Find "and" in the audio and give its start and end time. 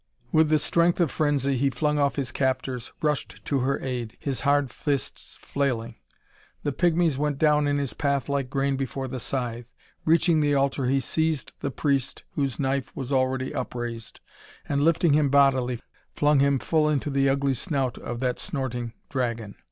14.67-14.81